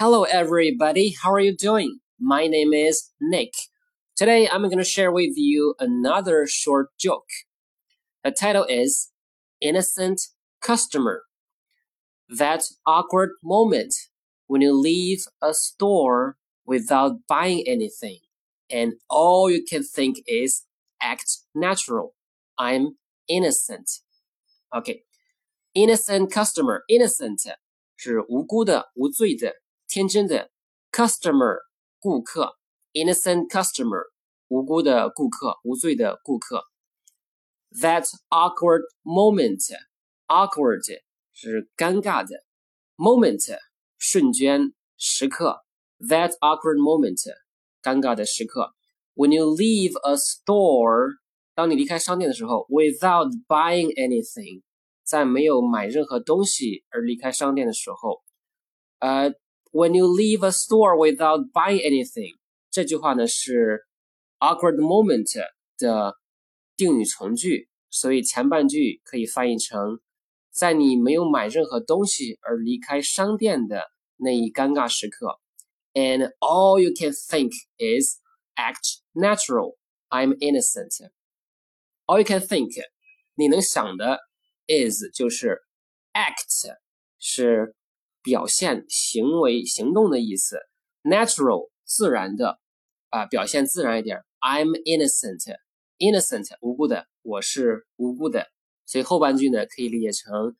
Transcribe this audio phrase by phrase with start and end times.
[0.00, 1.14] Hello, everybody.
[1.22, 1.98] How are you doing?
[2.18, 3.52] My name is Nick.
[4.16, 7.28] Today, I'm going to share with you another short joke.
[8.24, 9.10] The title is
[9.60, 10.22] Innocent
[10.62, 11.24] Customer.
[12.30, 13.94] That awkward moment
[14.46, 18.20] when you leave a store without buying anything
[18.70, 20.64] and all you can think is
[21.02, 22.14] act natural.
[22.56, 22.96] I'm
[23.28, 23.90] innocent.
[24.74, 25.02] Okay.
[25.74, 26.84] Innocent customer.
[26.88, 27.42] Innocent
[27.96, 29.56] 是无辜的、无罪的、
[29.94, 30.50] 天真的。
[30.92, 31.56] Customer
[32.00, 32.56] 顾客，
[32.94, 34.02] innocent customer
[34.48, 36.64] 无辜的顾客、无罪的顾客。
[37.80, 40.82] That awkward moment，awkward
[41.32, 42.42] 是尴尬的，
[42.96, 43.56] moment
[43.98, 45.60] 瞬间、时刻。
[46.00, 47.22] That awkward moment
[47.80, 48.74] 尴尬的时刻。
[49.14, 51.18] When you leave a store，
[51.54, 54.62] 当你离开商店的时候，without buying anything，
[55.04, 58.24] 在没有买任何东西而离开商店的时候，
[58.98, 59.32] 呃
[59.74, 62.38] ，When you leave a store without buying anything，
[62.70, 63.86] 这句话呢是
[64.38, 65.30] awkward moment
[65.78, 66.16] 的
[66.76, 70.00] 定语从句，所以前半句可以翻译成
[70.50, 75.40] 在你没有买任何东西而离开商店的那一尴尬时刻。
[75.94, 78.20] and all you can think is
[78.56, 79.76] act natural.
[80.10, 81.00] I'm innocent.
[82.06, 82.74] All you can think，
[83.34, 84.18] 你能想的
[84.66, 85.62] is 就是
[86.12, 86.76] act
[87.18, 87.74] 是
[88.25, 90.57] 表现行为行动的意思
[91.03, 92.59] ，natural 自然的
[93.09, 94.17] 啊、表现自然一点。
[94.41, 95.45] I'm innocent,
[95.99, 98.47] innocent 无辜的，我是无辜的。
[98.87, 100.55] 所以后半句呢可以理解成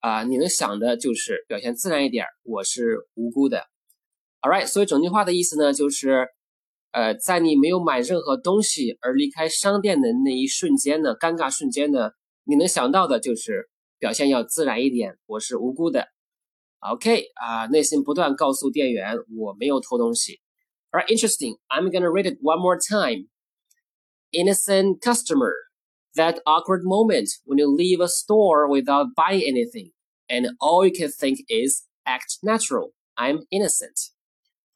[0.00, 3.64] 啊、你能想的就是表现自然一点，我是无辜的。
[4.42, 6.28] All right，所以整句话的意思呢，就是，
[6.92, 12.10] 呃，在你没有买任何东西而离开商店的那一瞬间呢，尴尬瞬间呢，
[12.44, 16.06] 你能想到的就是表现要自然一点，我是无辜的。
[16.85, 20.41] OK，啊，内心不断告诉店员我没有偷东西。
[20.91, 21.57] Alright, interesting.
[21.69, 23.29] I'm gonna read it one more time.
[24.31, 25.53] Innocent customer.
[26.15, 29.91] That awkward moment when you leave a store without buying anything,
[30.27, 32.93] and all you can think is act natural.
[33.15, 34.11] I'm innocent.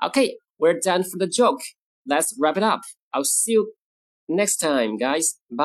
[0.01, 1.61] Okay, we're done for the joke.
[2.07, 2.81] Let's wrap it up.
[3.13, 3.73] I'll see you
[4.29, 5.39] next time, guys.
[5.49, 5.63] Bye.